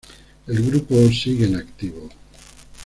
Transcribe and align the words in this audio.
El 0.47 0.65
grupo 0.65 0.95
sigue 1.11 1.45
en 1.45 1.57
activo. 1.57 2.09